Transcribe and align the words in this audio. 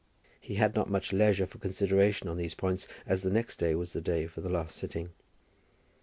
He 0.39 0.55
had 0.55 0.73
not 0.73 0.89
much 0.89 1.13
leisure 1.13 1.45
for 1.45 1.59
consideration 1.59 2.27
on 2.27 2.37
these 2.37 2.55
points, 2.55 2.87
as 3.05 3.21
the 3.21 3.29
next 3.29 3.57
day 3.57 3.75
was 3.75 3.93
the 3.93 4.01
day 4.01 4.25
for 4.25 4.41
the 4.41 4.49
last 4.49 4.75
sitting. 4.75 5.11